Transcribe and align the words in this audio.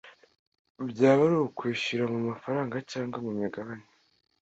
byaba 0.89 1.21
ari 1.27 1.37
ukwishyura 1.39 2.03
mu 2.13 2.19
mafaranga 2.29 2.75
cyangwa 2.91 3.17
mu 3.25 3.31
migabane 3.39 3.85